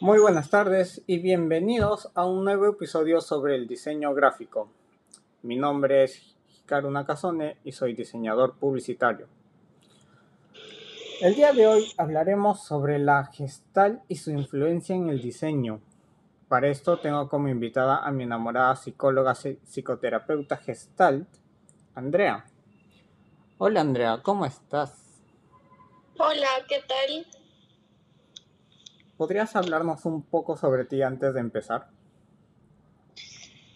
Muy 0.00 0.20
buenas 0.20 0.48
tardes 0.48 1.02
y 1.08 1.18
bienvenidos 1.18 2.08
a 2.14 2.24
un 2.24 2.44
nuevo 2.44 2.68
episodio 2.68 3.20
sobre 3.20 3.56
el 3.56 3.66
diseño 3.66 4.14
gráfico. 4.14 4.70
Mi 5.42 5.56
nombre 5.56 6.04
es 6.04 6.36
Hikaru 6.54 6.88
Nakazone 6.88 7.56
y 7.64 7.72
soy 7.72 7.94
diseñador 7.94 8.54
publicitario. 8.54 9.26
El 11.20 11.34
día 11.34 11.52
de 11.52 11.66
hoy 11.66 11.92
hablaremos 11.96 12.62
sobre 12.62 13.00
la 13.00 13.24
gestal 13.32 14.00
y 14.06 14.14
su 14.14 14.30
influencia 14.30 14.94
en 14.94 15.08
el 15.08 15.20
diseño. 15.20 15.80
Para 16.46 16.68
esto 16.68 17.00
tengo 17.00 17.28
como 17.28 17.48
invitada 17.48 17.96
a 17.96 18.12
mi 18.12 18.22
enamorada 18.22 18.76
psicóloga 18.76 19.34
psicoterapeuta 19.34 20.58
gestalt, 20.58 21.28
Andrea. 21.96 22.44
Hola 23.58 23.80
Andrea, 23.80 24.20
¿cómo 24.22 24.46
estás? 24.46 25.20
Hola, 26.18 26.48
¿qué 26.68 26.84
tal? 26.86 27.37
¿Podrías 29.18 29.56
hablarnos 29.56 30.04
un 30.04 30.22
poco 30.22 30.56
sobre 30.56 30.84
ti 30.84 31.02
antes 31.02 31.34
de 31.34 31.40
empezar? 31.40 31.88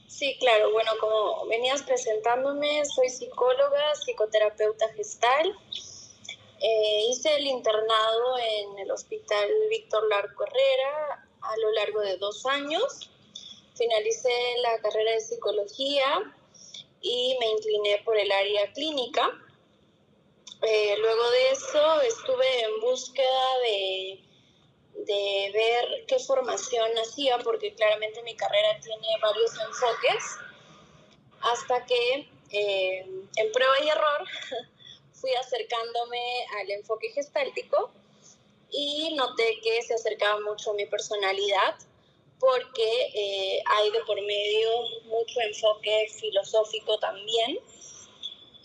Sí, 0.07 0.37
claro. 0.39 0.71
Bueno, 0.71 0.93
como 1.01 1.47
venías 1.49 1.83
presentándome, 1.83 2.85
soy 2.85 3.09
psicóloga, 3.09 3.93
psicoterapeuta 3.97 4.89
gestal. 4.95 5.53
Eh, 6.61 7.07
hice 7.11 7.35
el 7.35 7.49
internado 7.49 8.39
en 8.39 8.79
el 8.79 8.91
Hospital 8.93 9.49
Víctor 9.69 10.09
Larco 10.09 10.45
Herrera 10.45 11.27
a 11.41 11.57
lo 11.57 11.73
largo 11.73 12.01
de 12.03 12.19
dos 12.19 12.47
años. 12.47 13.11
Finalicé 13.75 14.31
la 14.63 14.79
carrera 14.79 15.11
de 15.11 15.21
psicología 15.21 16.05
y 17.01 17.37
me 17.41 17.51
incliné 17.51 18.01
por 18.05 18.17
el 18.17 18.31
área 18.31 18.73
clínica. 18.75 19.29
Eh, 20.63 20.95
luego 21.01 21.31
de 21.33 21.51
eso 21.51 22.01
estuve 22.03 22.61
en 22.63 22.81
búsqueda 22.81 23.59
de 23.67 24.32
de 24.95 25.51
ver 25.53 26.07
qué 26.07 26.19
formación 26.19 26.91
hacía, 26.99 27.39
porque 27.39 27.75
claramente 27.75 28.23
mi 28.23 28.37
carrera 28.37 28.79
tiene 28.81 29.09
varios 29.21 29.51
enfoques, 29.59 30.39
hasta 31.41 31.85
que 31.87 32.29
eh, 32.51 33.07
en 33.37 33.53
prueba 33.53 33.75
y 33.85 33.89
error 33.89 34.29
fui 35.15 35.33
acercándome 35.35 36.47
al 36.61 36.71
enfoque 36.71 37.11
gestáltico 37.11 37.91
y 38.71 39.15
noté 39.15 39.61
que 39.63 39.83
se 39.83 39.95
acercaba 39.95 40.41
mucho 40.41 40.71
a 40.71 40.75
mi 40.75 40.87
personalidad 40.87 41.77
porque 42.43 43.13
eh, 43.15 43.63
hay 43.65 43.91
de 43.93 44.01
por 44.01 44.21
medio 44.21 44.69
mucho 45.05 45.41
enfoque 45.43 46.09
filosófico 46.19 46.99
también. 46.99 47.61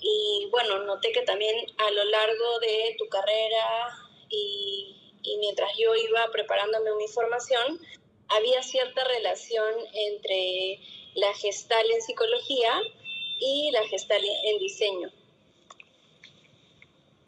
Y 0.01 0.47
bueno, 0.49 0.79
noté 0.79 1.11
que 1.11 1.21
también 1.21 1.55
a 1.77 1.91
lo 1.91 2.03
largo 2.05 2.59
de 2.59 2.95
tu 2.97 3.07
carrera 3.07 3.95
y 4.29 4.96
y 5.27 5.37
mientras 5.39 5.69
yo 5.77 5.93
iba 5.93 6.21
preparándome 6.31 6.95
mi 6.97 7.07
formación, 7.07 7.79
había 8.29 8.61
cierta 8.63 9.01
relación 9.03 9.73
entre 9.93 10.79
la 11.15 11.33
gestal 11.33 11.85
en 11.93 12.01
psicología 12.01 12.71
y 13.39 13.71
la 13.71 13.83
gestal 13.87 14.21
en 14.23 14.57
diseño. 14.59 15.09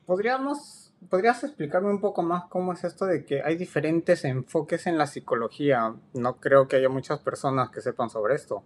¿Podríamos, 0.05 0.91
¿Podrías 1.09 1.43
explicarme 1.43 1.89
un 1.89 1.99
poco 1.99 2.23
más 2.23 2.45
cómo 2.49 2.73
es 2.73 2.83
esto 2.83 3.05
de 3.05 3.25
que 3.25 3.41
hay 3.43 3.55
diferentes 3.55 4.23
enfoques 4.23 4.87
en 4.87 4.97
la 4.97 5.05
psicología? 5.05 5.93
No 6.13 6.39
creo 6.39 6.67
que 6.67 6.77
haya 6.77 6.89
muchas 6.89 7.19
personas 7.19 7.69
que 7.69 7.81
sepan 7.81 8.09
sobre 8.09 8.35
esto. 8.35 8.63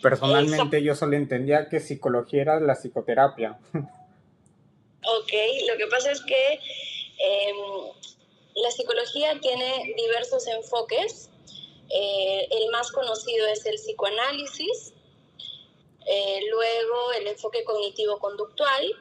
Personalmente 0.00 0.82
yo 0.82 0.94
solo 0.94 1.16
entendía 1.16 1.68
que 1.68 1.80
psicología 1.80 2.42
era 2.42 2.60
la 2.60 2.74
psicoterapia. 2.74 3.58
Ok, 5.00 5.32
lo 5.70 5.78
que 5.78 5.86
pasa 5.86 6.10
es 6.10 6.20
que 6.22 6.60
Em, 7.18 7.56
la 8.54 8.70
psicología 8.70 9.38
tiene 9.40 9.94
diversos 9.96 10.46
enfoques. 10.46 11.30
Eh, 11.90 12.48
el 12.50 12.70
más 12.70 12.90
conocido 12.92 13.46
es 13.46 13.64
el 13.66 13.76
psicoanálisis, 13.76 14.92
eh, 16.06 16.40
luego 16.50 17.12
el 17.12 17.26
enfoque 17.28 17.64
cognitivo-conductual 17.64 18.94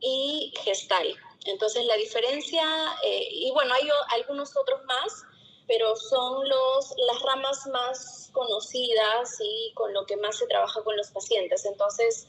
y 0.00 0.52
gestal. 0.62 1.14
Entonces 1.46 1.86
la 1.86 1.96
diferencia, 1.96 2.64
eh, 3.04 3.28
y 3.30 3.50
bueno, 3.52 3.72
hay 3.74 3.88
algunos 4.10 4.56
otros 4.56 4.84
más, 4.84 5.24
pero 5.66 5.96
son 5.96 6.48
los, 6.48 6.94
las 6.96 7.22
ramas 7.22 7.66
más 7.68 8.30
conocidas 8.32 9.38
y 9.40 9.72
con 9.74 9.92
lo 9.94 10.04
que 10.04 10.16
más 10.16 10.36
se 10.36 10.46
trabaja 10.46 10.82
con 10.82 10.96
los 10.96 11.10
pacientes. 11.10 11.64
Entonces, 11.64 12.26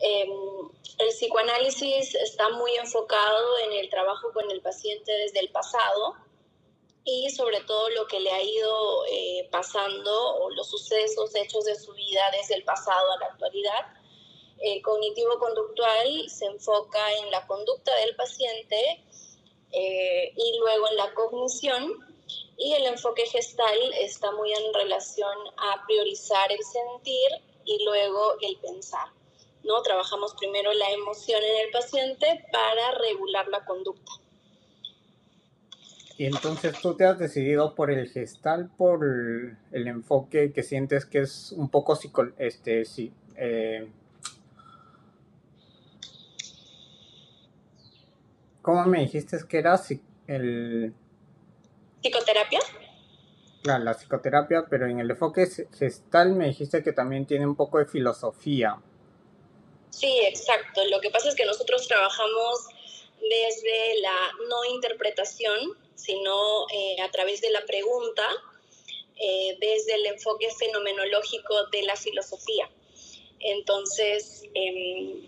Em, 0.00 0.30
el 0.98 1.08
psicoanálisis 1.08 2.14
está 2.14 2.48
muy 2.48 2.74
enfocado 2.76 3.58
en 3.66 3.72
el 3.74 3.90
trabajo 3.90 4.32
con 4.32 4.50
el 4.50 4.62
paciente 4.62 5.12
desde 5.12 5.40
el 5.40 5.50
pasado 5.50 6.14
y 7.04 7.28
sobre 7.30 7.60
todo 7.62 7.90
lo 7.90 8.06
que 8.06 8.18
le 8.18 8.30
ha 8.30 8.42
ido 8.42 9.04
eh, 9.10 9.48
pasando 9.50 10.36
o 10.36 10.50
los 10.50 10.70
sucesos 10.70 11.34
hechos 11.34 11.64
de 11.64 11.74
su 11.74 11.92
vida 11.92 12.22
desde 12.32 12.54
el 12.54 12.64
pasado 12.64 13.12
a 13.12 13.18
la 13.18 13.26
actualidad. 13.26 13.86
El 14.58 14.80
cognitivo-conductual 14.82 16.30
se 16.30 16.46
enfoca 16.46 17.12
en 17.18 17.30
la 17.30 17.46
conducta 17.46 17.94
del 17.96 18.16
paciente 18.16 19.04
eh, 19.72 20.32
y 20.34 20.58
luego 20.58 20.88
en 20.88 20.96
la 20.96 21.12
cognición 21.12 22.06
y 22.56 22.72
el 22.72 22.86
enfoque 22.86 23.26
gestal 23.26 23.92
está 23.98 24.30
muy 24.32 24.52
en 24.52 24.72
relación 24.72 25.36
a 25.56 25.84
priorizar 25.86 26.52
el 26.52 26.62
sentir 26.62 27.28
y 27.64 27.84
luego 27.84 28.36
el 28.40 28.56
pensar. 28.58 29.19
¿No? 29.64 29.82
Trabajamos 29.82 30.34
primero 30.38 30.72
la 30.72 30.90
emoción 30.90 31.40
en 31.42 31.66
el 31.66 31.72
paciente 31.72 32.46
para 32.52 32.98
regular 32.98 33.48
la 33.48 33.64
conducta. 33.64 34.12
Y 36.16 36.26
entonces 36.26 36.78
tú 36.80 36.96
te 36.96 37.06
has 37.06 37.18
decidido 37.18 37.74
por 37.74 37.90
el 37.90 38.08
gestal, 38.10 38.70
por 38.76 39.04
el 39.04 39.88
enfoque 39.88 40.52
que 40.52 40.62
sientes 40.62 41.06
que 41.06 41.20
es 41.20 41.52
un 41.52 41.70
poco 41.70 41.96
psico, 41.96 42.28
este, 42.36 42.84
sí, 42.84 43.10
eh, 43.36 43.88
¿Cómo 48.62 48.84
me 48.84 49.00
dijiste 49.00 49.38
que 49.48 49.58
era 49.58 49.80
el... 50.26 50.92
¿Psicoterapia? 52.02 52.60
Claro, 53.62 53.84
la 53.84 53.94
psicoterapia, 53.94 54.66
pero 54.68 54.86
en 54.86 55.00
el 55.00 55.10
enfoque 55.10 55.46
gestal 55.72 56.34
me 56.34 56.46
dijiste 56.48 56.82
que 56.82 56.92
también 56.92 57.26
tiene 57.26 57.46
un 57.46 57.56
poco 57.56 57.78
de 57.78 57.86
filosofía. 57.86 58.76
Sí, 59.90 60.20
exacto. 60.24 60.84
Lo 60.86 61.00
que 61.00 61.10
pasa 61.10 61.28
es 61.28 61.34
que 61.34 61.44
nosotros 61.44 61.86
trabajamos 61.86 62.66
desde 63.20 64.00
la 64.00 64.32
no 64.48 64.64
interpretación, 64.74 65.76
sino 65.94 66.66
eh, 66.72 67.00
a 67.02 67.10
través 67.10 67.40
de 67.40 67.50
la 67.50 67.64
pregunta, 67.66 68.26
eh, 69.16 69.56
desde 69.60 69.96
el 69.96 70.06
enfoque 70.06 70.48
fenomenológico 70.58 71.66
de 71.66 71.82
la 71.82 71.96
filosofía. 71.96 72.70
Entonces, 73.40 74.44
em, 74.54 75.26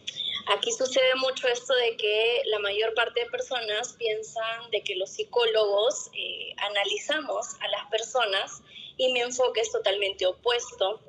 aquí 0.48 0.72
sucede 0.72 1.14
mucho 1.16 1.48
esto 1.48 1.74
de 1.74 1.96
que 1.96 2.42
la 2.46 2.58
mayor 2.58 2.94
parte 2.94 3.20
de 3.20 3.30
personas 3.30 3.94
piensan 3.98 4.70
de 4.70 4.82
que 4.82 4.96
los 4.96 5.10
psicólogos 5.10 6.10
eh, 6.14 6.54
analizamos 6.56 7.46
a 7.60 7.68
las 7.68 7.90
personas 7.90 8.62
y 8.96 9.12
mi 9.12 9.20
enfoque 9.20 9.60
es 9.60 9.72
totalmente 9.72 10.24
opuesto 10.26 11.00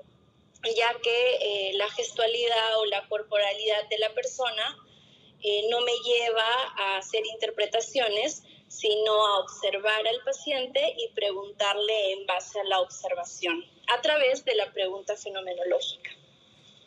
ya 0.71 0.95
que 1.01 1.35
eh, 1.41 1.73
la 1.75 1.89
gestualidad 1.89 2.79
o 2.79 2.85
la 2.85 3.05
corporalidad 3.07 3.89
de 3.89 3.97
la 3.97 4.13
persona 4.13 4.77
eh, 5.41 5.67
no 5.69 5.81
me 5.81 5.91
lleva 5.91 6.47
a 6.77 6.95
hacer 6.97 7.25
interpretaciones, 7.25 8.43
sino 8.69 9.27
a 9.27 9.39
observar 9.39 10.07
al 10.07 10.21
paciente 10.23 10.95
y 10.97 11.09
preguntarle 11.13 12.13
en 12.13 12.25
base 12.25 12.61
a 12.61 12.63
la 12.63 12.79
observación, 12.79 13.61
a 13.93 13.99
través 14.01 14.45
de 14.45 14.55
la 14.55 14.71
pregunta 14.71 15.17
fenomenológica. 15.17 16.11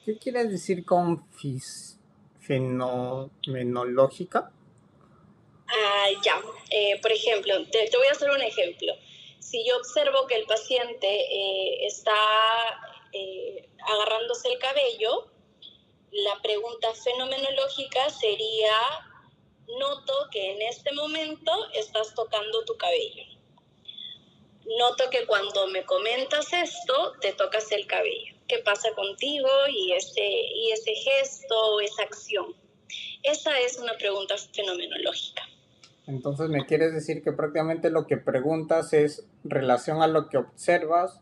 ¿Qué 0.05 0.17
quieres 0.17 0.51
decir 0.51 0.83
con 0.85 1.25
fenomenológica? 2.41 4.51
Ah, 5.69 6.09
ya, 6.25 6.41
eh, 6.71 6.99
por 7.03 7.13
ejemplo, 7.13 7.55
te, 7.71 7.91
voy 7.97 8.07
a 8.07 8.13
hacer 8.13 8.31
un 8.31 8.41
ejemplo. 8.41 8.95
Si 9.39 9.63
yo 9.67 9.77
observo 9.77 10.27
que 10.27 10.37
el 10.37 10.47
paciente 10.47 11.87
está 11.87 12.15
el 14.45 14.59
cabello, 14.59 15.29
la 16.13 16.41
pregunta 16.43 16.89
fenomenológica 16.95 18.11
sería, 18.11 18.73
noto 19.79 20.13
que 20.31 20.53
en 20.53 20.63
este 20.63 20.93
momento 20.93 21.53
estás 21.75 22.15
tocando 22.15 22.65
tu 22.65 22.77
cabello. 22.77 23.25
Noto 24.79 25.11
que 25.11 25.27
cuando 25.27 25.69
me 25.69 25.85
comentas 25.85 26.53
esto, 26.53 27.13
te 27.21 27.33
tocas 27.33 27.71
el 27.73 27.87
cabello. 27.87 28.35
¿Qué 28.49 28.59
pasa 28.59 28.89
contigo 28.95 29.49
y 29.69 29.93
ese, 29.93 30.25
y 30.25 30.73
ese 30.73 30.95
gesto, 30.95 31.81
esa 31.81 32.03
acción? 32.03 32.55
Esa 33.23 33.59
es 33.61 33.79
una 33.79 33.97
pregunta 33.97 34.37
fenomenológica. 34.37 35.43
Entonces, 36.07 36.49
¿me 36.49 36.65
quieres 36.67 36.93
decir 36.95 37.23
que 37.23 37.33
prácticamente 37.33 37.91
lo 37.91 38.07
que 38.07 38.17
preguntas 38.17 38.93
es 38.93 39.27
relación 39.43 40.03
a 40.03 40.07
lo 40.07 40.29
que 40.29 40.39
observas 40.39 41.21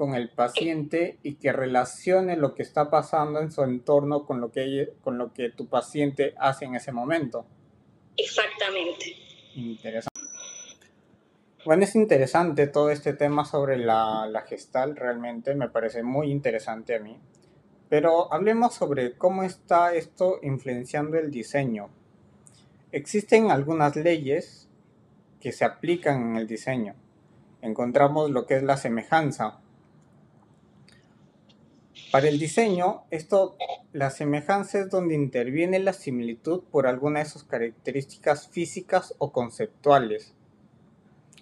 con 0.00 0.14
el 0.14 0.30
paciente 0.30 1.18
y 1.22 1.34
que 1.34 1.52
relacione 1.52 2.34
lo 2.34 2.54
que 2.54 2.62
está 2.62 2.88
pasando 2.88 3.38
en 3.38 3.52
su 3.52 3.62
entorno 3.64 4.24
con 4.24 4.40
lo 4.40 4.50
que, 4.50 4.94
con 5.02 5.18
lo 5.18 5.34
que 5.34 5.50
tu 5.50 5.66
paciente 5.66 6.32
hace 6.38 6.64
en 6.64 6.74
ese 6.74 6.90
momento. 6.90 7.44
Exactamente. 8.16 9.14
Interesante. 9.54 10.18
Bueno, 11.66 11.84
es 11.84 11.94
interesante 11.94 12.66
todo 12.66 12.88
este 12.88 13.12
tema 13.12 13.44
sobre 13.44 13.76
la, 13.76 14.26
la 14.26 14.40
gestal, 14.40 14.96
realmente 14.96 15.54
me 15.54 15.68
parece 15.68 16.02
muy 16.02 16.30
interesante 16.30 16.94
a 16.94 17.00
mí. 17.00 17.18
Pero 17.90 18.32
hablemos 18.32 18.72
sobre 18.72 19.18
cómo 19.18 19.42
está 19.42 19.92
esto 19.92 20.38
influenciando 20.40 21.18
el 21.18 21.30
diseño. 21.30 21.90
Existen 22.90 23.50
algunas 23.50 23.96
leyes 23.96 24.66
que 25.42 25.52
se 25.52 25.66
aplican 25.66 26.22
en 26.22 26.36
el 26.36 26.46
diseño. 26.46 26.94
Encontramos 27.60 28.30
lo 28.30 28.46
que 28.46 28.56
es 28.56 28.62
la 28.62 28.78
semejanza. 28.78 29.60
Para 32.10 32.28
el 32.28 32.40
diseño, 32.40 33.04
esto, 33.12 33.56
la 33.92 34.10
semejanza 34.10 34.80
es 34.80 34.90
donde 34.90 35.14
interviene 35.14 35.78
la 35.78 35.92
similitud 35.92 36.64
por 36.64 36.88
alguna 36.88 37.20
de 37.20 37.26
sus 37.26 37.44
características 37.44 38.48
físicas 38.48 39.14
o 39.18 39.30
conceptuales. 39.30 40.34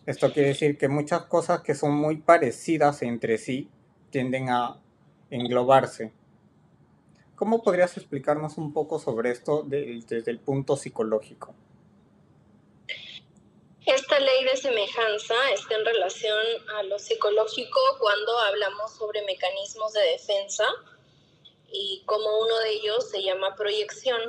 Esto 0.05 0.31
quiere 0.31 0.49
decir 0.49 0.77
que 0.77 0.89
muchas 0.89 1.23
cosas 1.23 1.63
que 1.63 1.75
son 1.75 1.95
muy 1.95 2.19
parecidas 2.19 3.01
entre 3.03 3.39
sí 3.39 3.71
tienden 4.11 4.51
a 4.51 4.79
englobarse. 5.31 6.13
¿Cómo 7.35 7.63
podrías 7.63 7.97
explicarnos 7.97 8.59
un 8.59 8.75
poco 8.75 8.99
sobre 8.99 9.31
esto 9.31 9.63
desde 9.63 10.31
el 10.31 10.39
punto 10.39 10.77
psicológico? 10.77 11.55
Esta 13.89 14.21
ley 14.21 14.45
de 14.45 14.55
semejanza 14.55 15.35
está 15.55 15.75
en 15.77 15.87
relación 15.87 16.45
a 16.77 16.83
lo 16.83 16.99
psicológico 16.99 17.81
cuando 17.99 18.39
hablamos 18.41 18.93
sobre 18.93 19.25
mecanismos 19.25 19.95
de 19.95 20.03
defensa 20.13 20.65
y 21.73 22.03
como 22.05 22.39
uno 22.39 22.59
de 22.59 22.71
ellos 22.73 23.09
se 23.09 23.23
llama 23.23 23.57
proyección. 23.57 24.21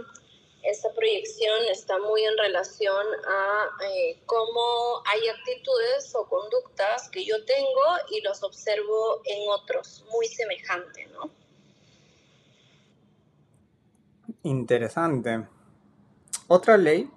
Esta 0.63 0.94
proyección 0.94 1.57
está 1.69 2.00
muy 2.00 2.23
en 2.23 2.38
relación 2.38 3.06
a 3.27 3.85
eh, 3.85 4.21
cómo 4.25 5.03
hay 5.06 5.27
actitudes 5.27 6.15
o 6.15 6.25
conductas 6.29 7.09
que 7.09 7.25
yo 7.25 7.44
tengo 7.44 7.83
y 8.12 8.21
los 8.21 8.41
observo 8.44 9.19
en 9.25 9.50
otros, 9.50 10.05
muy 10.09 10.27
semejante, 10.27 11.05
¿no? 11.07 11.29
Interesante. 14.44 15.45
Otra 16.47 16.77
ley 16.77 17.09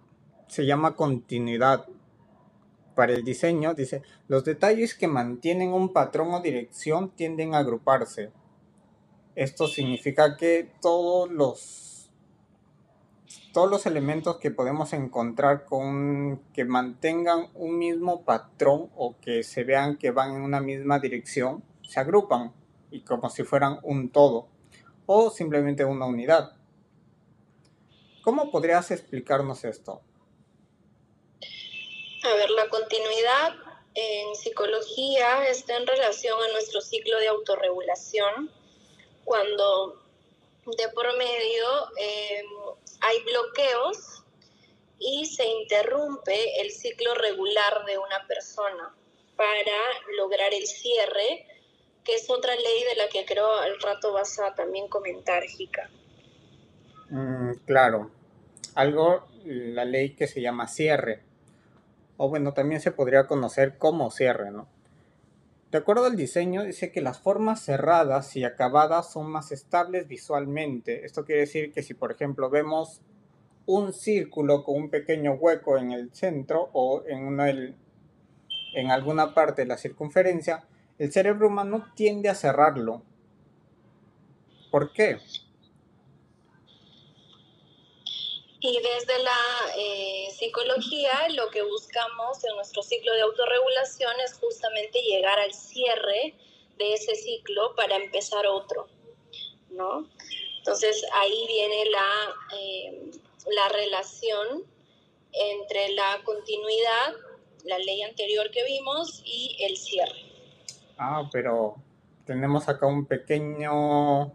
se 0.48 0.66
llama 0.66 0.96
continuidad. 0.96 1.86
Para 2.94 3.12
el 3.12 3.24
diseño 3.24 3.74
dice, 3.74 4.02
los 4.28 4.44
detalles 4.44 4.94
que 4.94 5.08
mantienen 5.08 5.72
un 5.72 5.92
patrón 5.92 6.34
o 6.34 6.40
dirección 6.40 7.10
tienden 7.10 7.54
a 7.54 7.58
agruparse. 7.58 8.30
Esto 9.34 9.66
significa 9.66 10.36
que 10.36 10.70
todos 10.80 11.30
los 11.30 11.88
todos 13.52 13.70
los 13.70 13.84
elementos 13.84 14.38
que 14.38 14.50
podemos 14.50 14.94
encontrar 14.94 15.66
con 15.66 16.42
que 16.54 16.64
mantengan 16.64 17.48
un 17.54 17.78
mismo 17.78 18.24
patrón 18.24 18.90
o 18.96 19.16
que 19.20 19.42
se 19.42 19.64
vean 19.64 19.98
que 19.98 20.10
van 20.10 20.34
en 20.34 20.42
una 20.42 20.60
misma 20.60 20.98
dirección 20.98 21.62
se 21.82 22.00
agrupan 22.00 22.52
y 22.90 23.02
como 23.02 23.28
si 23.28 23.42
fueran 23.42 23.78
un 23.82 24.10
todo 24.10 24.48
o 25.06 25.30
simplemente 25.30 25.84
una 25.84 26.06
unidad. 26.06 26.56
¿Cómo 28.22 28.50
podrías 28.50 28.90
explicarnos 28.90 29.64
esto? 29.64 30.02
A 32.24 32.34
ver, 32.34 32.50
la 32.50 32.68
continuidad 32.68 33.54
en 33.94 34.34
psicología 34.36 35.48
está 35.48 35.76
en 35.76 35.86
relación 35.86 36.40
a 36.42 36.52
nuestro 36.52 36.80
ciclo 36.80 37.18
de 37.18 37.28
autorregulación, 37.28 38.50
cuando 39.24 40.00
de 40.64 40.88
por 40.94 41.16
medio 41.18 41.66
em, 41.96 42.46
hay 43.00 43.22
bloqueos 43.24 44.22
y 45.00 45.26
se 45.26 45.44
interrumpe 45.44 46.60
el 46.60 46.70
ciclo 46.70 47.14
regular 47.14 47.84
de 47.86 47.98
una 47.98 48.24
persona 48.28 48.94
para 49.36 49.78
lograr 50.16 50.54
el 50.54 50.66
cierre, 50.66 51.44
que 52.04 52.14
es 52.14 52.30
otra 52.30 52.54
ley 52.54 52.84
de 52.88 52.96
la 52.96 53.08
que 53.08 53.24
creo 53.24 53.52
al 53.52 53.80
rato 53.80 54.12
vas 54.12 54.38
a 54.38 54.54
también 54.54 54.86
comentar, 54.86 55.42
Jica. 55.42 55.90
Mm, 57.10 57.54
claro. 57.66 58.12
Algo, 58.76 59.26
la 59.44 59.84
ley 59.84 60.14
que 60.14 60.28
se 60.28 60.40
llama 60.40 60.68
cierre. 60.68 61.31
O 62.24 62.28
bueno, 62.28 62.52
también 62.52 62.80
se 62.80 62.92
podría 62.92 63.26
conocer 63.26 63.78
como 63.78 64.08
cierre, 64.12 64.52
¿no? 64.52 64.68
De 65.72 65.78
acuerdo 65.78 66.04
al 66.04 66.14
diseño, 66.14 66.62
dice 66.62 66.92
que 66.92 67.00
las 67.00 67.18
formas 67.18 67.64
cerradas 67.64 68.36
y 68.36 68.44
acabadas 68.44 69.10
son 69.10 69.28
más 69.28 69.50
estables 69.50 70.06
visualmente. 70.06 71.04
Esto 71.04 71.24
quiere 71.24 71.40
decir 71.40 71.72
que 71.72 71.82
si, 71.82 71.94
por 71.94 72.12
ejemplo, 72.12 72.48
vemos 72.48 73.00
un 73.66 73.92
círculo 73.92 74.62
con 74.62 74.76
un 74.76 74.88
pequeño 74.88 75.32
hueco 75.32 75.78
en 75.78 75.90
el 75.90 76.14
centro 76.14 76.70
o 76.72 77.02
en, 77.08 77.40
en 78.74 78.90
alguna 78.92 79.34
parte 79.34 79.62
de 79.62 79.66
la 79.66 79.76
circunferencia, 79.76 80.62
el 80.98 81.10
cerebro 81.10 81.48
humano 81.48 81.86
tiende 81.96 82.28
a 82.28 82.36
cerrarlo. 82.36 83.02
¿Por 84.70 84.92
qué? 84.92 85.18
Y 88.64 88.80
desde 88.80 89.20
la 89.24 89.74
eh, 89.76 90.28
psicología 90.38 91.10
lo 91.34 91.50
que 91.50 91.62
buscamos 91.62 92.44
en 92.44 92.54
nuestro 92.54 92.80
ciclo 92.84 93.12
de 93.12 93.22
autorregulación 93.22 94.12
es 94.24 94.34
justamente 94.34 95.02
llegar 95.02 95.36
al 95.40 95.52
cierre 95.52 96.34
de 96.78 96.94
ese 96.94 97.16
ciclo 97.16 97.74
para 97.74 97.96
empezar 97.96 98.46
otro, 98.46 98.86
¿no? 99.70 100.08
Entonces 100.58 101.04
ahí 101.14 101.44
viene 101.48 101.90
la, 101.90 102.56
eh, 102.56 103.10
la 103.50 103.68
relación 103.70 104.64
entre 105.32 105.88
la 105.94 106.20
continuidad, 106.24 107.14
la 107.64 107.78
ley 107.78 108.02
anterior 108.02 108.48
que 108.52 108.62
vimos, 108.62 109.22
y 109.24 109.56
el 109.58 109.76
cierre. 109.76 110.22
Ah, 110.98 111.28
pero 111.32 111.74
tenemos 112.26 112.68
acá 112.68 112.86
un 112.86 113.06
pequeño 113.06 114.32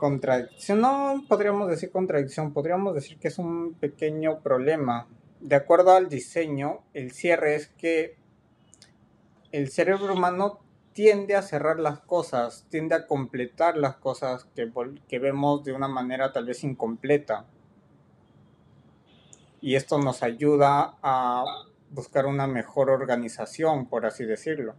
contradicción, 0.00 0.80
no 0.80 1.24
podríamos 1.28 1.68
decir 1.68 1.90
contradicción, 1.90 2.54
podríamos 2.54 2.94
decir 2.94 3.18
que 3.18 3.28
es 3.28 3.38
un 3.38 3.74
pequeño 3.74 4.40
problema. 4.40 5.06
De 5.40 5.56
acuerdo 5.56 5.92
al 5.92 6.08
diseño, 6.08 6.80
el 6.94 7.12
cierre 7.12 7.54
es 7.54 7.68
que 7.68 8.16
el 9.52 9.70
cerebro 9.70 10.14
humano 10.14 10.60
tiende 10.94 11.36
a 11.36 11.42
cerrar 11.42 11.78
las 11.78 12.00
cosas, 12.00 12.66
tiende 12.70 12.94
a 12.94 13.06
completar 13.06 13.76
las 13.76 13.96
cosas 13.96 14.46
que, 14.56 14.72
que 15.06 15.18
vemos 15.18 15.62
de 15.64 15.74
una 15.74 15.86
manera 15.86 16.32
tal 16.32 16.46
vez 16.46 16.64
incompleta. 16.64 17.44
Y 19.60 19.74
esto 19.74 19.98
nos 19.98 20.22
ayuda 20.22 20.96
a 21.02 21.44
buscar 21.90 22.24
una 22.24 22.46
mejor 22.46 22.88
organización, 22.88 23.86
por 23.86 24.06
así 24.06 24.24
decirlo. 24.24 24.74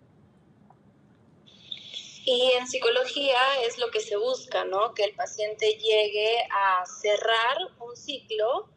Y 2.26 2.52
en 2.52 2.68
psicología 2.68 3.40
es 3.66 3.78
lo 3.80 3.90
que 3.90 4.00
se 4.00 4.16
busca, 4.16 4.64
¿no? 4.66 4.94
Que 4.94 5.06
el 5.06 5.16
paciente 5.16 5.74
llegue 5.74 6.38
a 6.52 6.86
cerrar 6.86 7.58
un 7.80 7.96
ciclo 7.96 8.70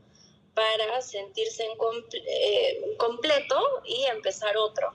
para 0.54 1.02
sentirse 1.02 1.64
en 1.64 1.72
eh, 2.26 2.96
completo 2.96 3.60
y 3.84 4.04
empezar 4.04 4.56
otro. 4.56 4.94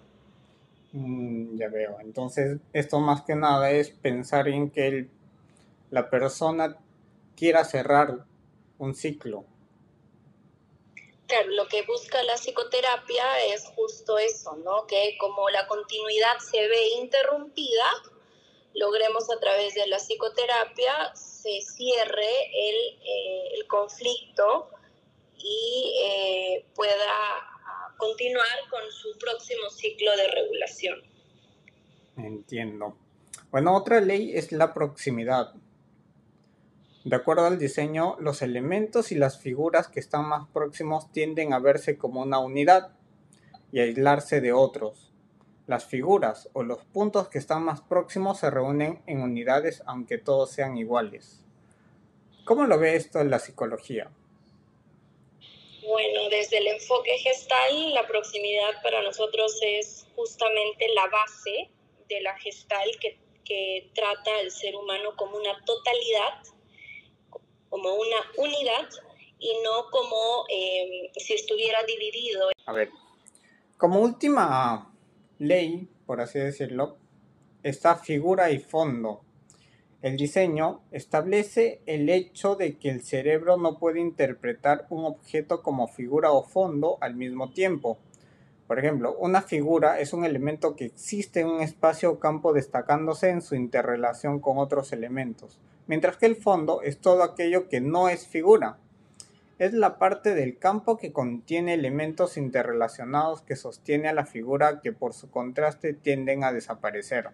Mm, 0.93 1.57
ya 1.57 1.67
veo. 1.69 1.99
Entonces, 1.99 2.57
esto 2.73 2.99
más 2.99 3.21
que 3.21 3.35
nada 3.35 3.69
es 3.71 3.91
pensar 3.91 4.47
en 4.47 4.71
que 4.71 5.07
la 5.91 6.09
persona 6.09 6.77
quiera 7.35 7.63
cerrar 7.65 8.25
un 8.77 8.95
ciclo. 8.95 9.45
Claro, 11.27 11.49
lo 11.51 11.67
que 11.67 11.83
busca 11.83 12.23
la 12.23 12.35
psicoterapia 12.35 13.45
es 13.53 13.65
justo 13.75 14.17
eso, 14.17 14.55
¿no? 14.63 14.87
Que 14.87 15.15
como 15.19 15.47
la 15.49 15.67
continuidad 15.67 16.39
se 16.39 16.67
ve 16.67 16.89
interrumpida, 16.99 17.85
logremos 18.73 19.29
a 19.29 19.39
través 19.39 19.73
de 19.75 19.87
la 19.87 19.97
psicoterapia 19.97 21.13
se 21.15 21.61
cierre 21.61 22.29
el, 22.53 22.75
eh, 23.03 23.67
conflicto 23.67 24.69
y 25.37 25.93
eh, 26.03 26.65
pueda 26.75 26.93
ah, 26.93 27.95
continuar 27.97 28.47
con 28.69 28.81
su 28.91 29.17
próximo 29.17 29.69
ciclo 29.69 30.15
de 30.17 30.27
regulación. 30.27 31.01
Entiendo. 32.17 32.97
Bueno, 33.51 33.75
otra 33.75 34.01
ley 34.01 34.35
es 34.35 34.51
la 34.51 34.73
proximidad. 34.73 35.53
De 37.05 37.15
acuerdo 37.15 37.45
al 37.45 37.57
diseño, 37.57 38.17
los 38.19 38.41
elementos 38.41 39.11
y 39.11 39.15
las 39.15 39.39
figuras 39.39 39.87
que 39.87 39.99
están 39.99 40.25
más 40.25 40.47
próximos 40.49 41.11
tienden 41.11 41.53
a 41.53 41.59
verse 41.59 41.97
como 41.97 42.21
una 42.21 42.39
unidad 42.39 42.91
y 43.71 43.79
aislarse 43.79 44.41
de 44.41 44.51
otros. 44.51 45.08
Las 45.69 45.85
figuras 45.85 46.49
o 46.53 46.63
los 46.63 46.83
puntos 46.83 47.29
que 47.29 47.37
están 47.37 47.61
más 47.61 47.81
próximos 47.81 48.39
se 48.39 48.49
reúnen 48.49 49.03
en 49.05 49.21
unidades 49.21 49.83
aunque 49.85 50.17
todos 50.17 50.49
sean 50.49 50.77
iguales. 50.77 51.45
¿Cómo 52.43 52.65
lo 52.65 52.79
ve 52.79 52.95
esto 52.95 53.19
en 53.19 53.29
la 53.29 53.37
psicología? 53.37 54.09
Bueno, 55.87 56.27
desde 56.31 56.57
el 56.57 56.65
enfoque 56.65 57.15
gestal, 57.19 57.93
la 57.93 58.07
proximidad 58.07 58.81
para 58.81 59.03
nosotros 59.03 59.59
es 59.61 60.07
justamente 60.15 60.87
la 60.95 61.05
base 61.05 61.69
de 62.07 62.21
la 62.21 62.35
gestal 62.39 62.89
que, 62.99 63.19
trata 63.93 64.39
al 64.39 64.49
ser 64.49 64.75
humano 64.75 65.15
como 65.15 65.37
una 65.37 65.53
totalidad, 65.65 66.41
como 67.69 67.93
una 67.93 68.17
unidad 68.37 68.89
y 69.37 69.53
no 69.63 69.87
como 69.91 70.45
eh, 70.49 71.11
si 71.15 71.33
estuviera 71.35 71.83
dividido. 71.83 72.49
A 72.65 72.73
ver, 72.73 72.89
Como 73.77 73.99
última 73.99 74.88
ley, 75.39 75.89
por 76.05 76.21
así 76.21 76.37
decirlo, 76.37 76.97
está 77.63 77.95
figura 77.95 78.51
y 78.51 78.59
fondo. 78.59 79.21
El 80.01 80.15
diseño 80.15 80.81
establece 80.91 81.81
el 81.85 82.09
hecho 82.09 82.55
de 82.55 82.77
que 82.77 82.89
el 82.89 83.01
cerebro 83.01 83.57
no 83.57 83.79
puede 83.79 83.99
interpretar 83.99 84.85
un 84.89 85.03
objeto 85.05 85.61
como 85.61 85.87
figura 85.87 86.31
o 86.31 86.43
fondo 86.43 86.97
al 87.01 87.15
mismo 87.15 87.51
tiempo. 87.51 87.97
Por 88.67 88.79
ejemplo, 88.79 89.15
una 89.17 89.41
figura 89.41 89.99
es 89.99 90.13
un 90.13 90.23
elemento 90.23 90.75
que 90.75 90.85
existe 90.85 91.41
en 91.41 91.47
un 91.47 91.61
espacio 91.61 92.11
o 92.11 92.19
campo 92.19 92.53
destacándose 92.53 93.29
en 93.29 93.41
su 93.41 93.55
interrelación 93.55 94.39
con 94.39 94.57
otros 94.57 94.93
elementos, 94.93 95.59
mientras 95.87 96.17
que 96.17 96.27
el 96.27 96.35
fondo 96.35 96.81
es 96.81 96.99
todo 96.99 97.23
aquello 97.23 97.67
que 97.67 97.81
no 97.81 98.07
es 98.09 98.27
figura. 98.27 98.77
Es 99.59 99.73
la 99.73 99.99
parte 99.99 100.33
del 100.33 100.57
campo 100.57 100.97
que 100.97 101.11
contiene 101.11 101.73
elementos 101.73 102.37
interrelacionados 102.37 103.41
que 103.41 103.57
sostiene 103.57 104.07
a 104.07 104.13
la 104.13 104.25
figura 104.25 104.79
que 104.81 104.93
por 104.93 105.13
su 105.13 105.29
contraste 105.29 105.93
tienden 105.93 106.45
a 106.45 106.53
desaparecer. 106.53 107.31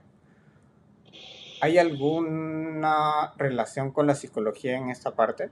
¿Hay 1.61 1.77
alguna 1.77 3.33
relación 3.37 3.91
con 3.91 4.07
la 4.07 4.15
psicología 4.15 4.75
en 4.75 4.89
esta 4.89 5.15
parte? 5.15 5.51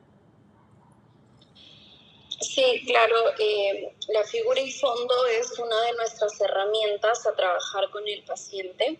Sí, 2.41 2.83
claro. 2.87 3.15
Eh, 3.39 3.95
la 4.11 4.23
figura 4.23 4.59
y 4.59 4.71
fondo 4.71 5.13
es 5.39 5.57
una 5.59 5.79
de 5.81 5.93
nuestras 5.93 6.41
herramientas 6.41 7.25
a 7.27 7.35
trabajar 7.35 7.91
con 7.91 8.07
el 8.07 8.23
paciente 8.23 8.99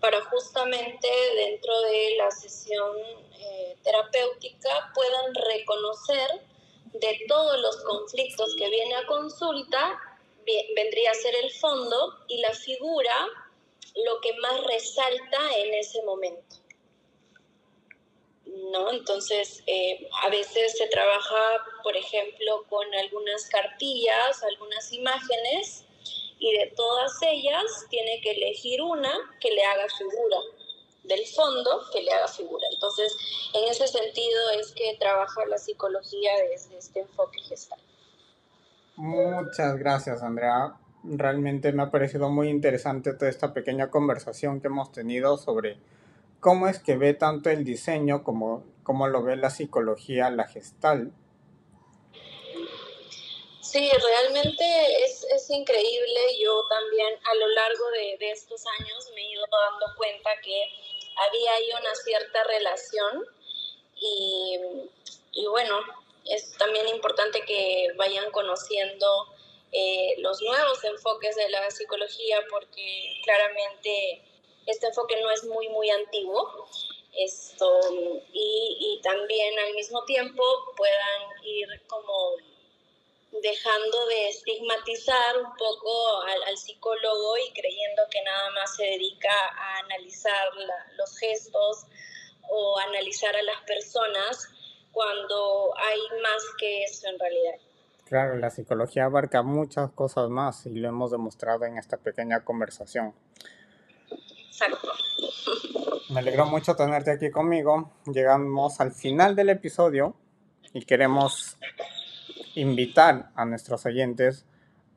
para 0.00 0.20
justamente 0.26 1.08
dentro 1.34 1.72
de 1.82 2.16
la 2.16 2.30
sesión 2.30 2.96
eh, 3.36 3.76
terapéutica 3.82 4.92
puedan 4.94 5.34
reconocer 5.34 6.50
de 6.92 7.24
todos 7.28 7.60
los 7.60 7.76
conflictos 7.84 8.54
que 8.56 8.68
viene 8.68 8.94
a 8.96 9.06
consulta, 9.06 9.98
vendría 10.74 11.10
a 11.10 11.14
ser 11.14 11.34
el 11.36 11.50
fondo 11.52 12.18
y 12.28 12.38
la 12.38 12.52
figura 12.52 13.28
lo 14.04 14.20
que 14.20 14.32
más 14.34 14.64
resalta 14.64 15.38
en 15.56 15.74
ese 15.74 16.02
momento. 16.02 16.56
¿No? 18.72 18.90
Entonces, 18.90 19.62
eh, 19.66 20.08
a 20.24 20.28
veces 20.28 20.76
se 20.76 20.88
trabaja, 20.88 21.64
por 21.82 21.96
ejemplo, 21.96 22.64
con 22.68 22.92
algunas 22.94 23.46
cartillas, 23.48 24.42
algunas 24.42 24.92
imágenes, 24.92 25.84
y 26.40 26.52
de 26.52 26.72
todas 26.74 27.12
ellas 27.22 27.86
tiene 27.90 28.20
que 28.22 28.32
elegir 28.32 28.80
una 28.82 29.12
que 29.40 29.50
le 29.50 29.62
haga 29.62 29.86
figura, 29.96 30.38
del 31.04 31.26
fondo 31.26 31.82
que 31.92 32.02
le 32.02 32.12
haga 32.12 32.28
figura. 32.28 32.66
Entonces, 32.72 33.16
en 33.54 33.68
ese 33.70 33.86
sentido 33.86 34.50
es 34.58 34.72
que 34.72 34.96
trabaja 34.98 35.44
la 35.46 35.58
psicología 35.58 36.32
desde 36.50 36.78
este 36.78 37.00
enfoque 37.00 37.40
gestal. 37.40 37.80
Muchas 38.96 39.78
gracias, 39.78 40.22
Andrea 40.22 40.76
realmente 41.02 41.72
me 41.72 41.82
ha 41.82 41.90
parecido 41.90 42.28
muy 42.28 42.48
interesante 42.48 43.14
toda 43.14 43.30
esta 43.30 43.54
pequeña 43.54 43.90
conversación 43.90 44.60
que 44.60 44.68
hemos 44.68 44.92
tenido 44.92 45.36
sobre 45.36 45.78
cómo 46.40 46.68
es 46.68 46.78
que 46.78 46.96
ve 46.96 47.14
tanto 47.14 47.50
el 47.50 47.64
diseño 47.64 48.22
como 48.22 48.64
cómo 48.82 49.08
lo 49.08 49.22
ve 49.22 49.36
la 49.36 49.50
psicología, 49.50 50.30
la 50.30 50.48
gestal. 50.48 51.12
Sí, 53.60 53.88
realmente 53.88 54.64
es, 55.04 55.19
increíble. 55.50 56.38
Yo 56.38 56.64
también 56.68 57.18
a 57.24 57.34
lo 57.34 57.48
largo 57.48 57.90
de, 57.90 58.16
de, 58.18 58.30
estos 58.30 58.64
años 58.78 59.10
me 59.14 59.22
he 59.22 59.32
ido 59.32 59.44
dando 59.50 59.94
cuenta 59.96 60.30
que 60.42 60.64
había 61.16 61.52
ahí 61.54 61.70
una 61.78 61.94
cierta 61.94 62.44
relación 62.44 63.26
y, 63.96 64.58
y 65.32 65.46
bueno, 65.46 65.78
es 66.26 66.56
también 66.56 66.88
importante 66.88 67.42
que 67.42 67.88
vayan 67.96 68.30
conociendo 68.30 69.26
eh, 69.72 70.14
los 70.18 70.40
nuevos 70.42 70.82
enfoques 70.84 71.36
de 71.36 71.48
la 71.48 71.70
psicología, 71.70 72.40
porque 72.50 73.20
claramente 73.24 74.22
este 74.66 74.88
enfoque 74.88 75.20
no 75.20 75.30
es 75.30 75.44
muy, 75.44 75.68
muy 75.68 75.90
antiguo. 75.90 76.68
Esto, 77.16 77.80
y, 78.32 78.76
y 78.78 79.00
también 79.02 79.58
al 79.58 79.74
mismo 79.74 80.04
tiempo 80.04 80.42
puedan 80.76 81.22
dejando 83.42 84.06
de 84.06 84.28
estigmatizar 84.28 85.38
un 85.38 85.54
poco 85.56 86.22
al, 86.22 86.56
psicólogo 86.56 87.36
y 87.38 87.52
creyendo 87.52 88.02
que 88.10 88.22
nada 88.22 88.50
más 88.52 88.76
se 88.76 88.84
dedica 88.84 89.32
a 89.56 89.78
analizar 89.78 90.48
los 90.96 91.18
gestos 91.18 91.86
o 92.48 92.78
analizar 92.78 93.34
a 93.36 93.42
las 93.42 93.62
personas 93.62 94.48
cuando 94.92 95.72
hay 95.76 96.20
más 96.22 96.42
que 96.58 96.84
eso 96.84 97.08
en 97.08 97.18
realidad. 97.18 97.54
Claro, 98.06 98.36
la 98.36 98.50
psicología 98.50 99.04
abarca 99.04 99.42
muchas 99.42 99.92
cosas 99.92 100.28
más 100.28 100.66
y 100.66 100.70
lo 100.70 100.88
hemos 100.88 101.12
demostrado 101.12 101.64
en 101.64 101.78
esta 101.78 101.96
pequeña 101.96 102.44
conversación. 102.44 103.14
Exacto. 104.48 104.90
Me 106.10 106.18
alegro 106.18 106.46
mucho 106.46 106.74
tenerte 106.74 107.12
aquí 107.12 107.30
conmigo. 107.30 107.92
Llegamos 108.06 108.80
al 108.80 108.90
final 108.92 109.36
del 109.36 109.50
episodio 109.50 110.16
y 110.72 110.84
queremos 110.84 111.56
invitar 112.54 113.30
a 113.34 113.44
nuestros 113.44 113.86
oyentes 113.86 114.46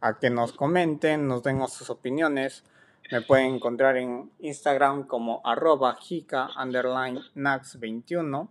a 0.01 0.19
que 0.19 0.29
nos 0.29 0.53
comenten, 0.53 1.27
nos 1.27 1.43
den 1.43 1.65
sus 1.67 1.89
opiniones. 1.89 2.63
Me 3.12 3.22
pueden 3.22 3.55
encontrar 3.55 3.98
en 3.98 4.31
Instagram 4.39 5.07
como 5.07 5.41
arroba 5.45 5.95
jica 5.95 6.50
underline 6.57 7.19
nax21 7.36 8.50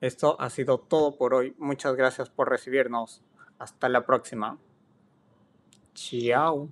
esto 0.00 0.40
ha 0.40 0.48
sido 0.48 0.78
todo 0.78 1.16
por 1.16 1.34
hoy. 1.34 1.54
Muchas 1.58 1.94
gracias 1.94 2.30
por 2.30 2.48
recibirnos. 2.48 3.22
Hasta 3.58 3.88
la 3.88 4.06
próxima. 4.06 4.58
Chao. 5.94 6.70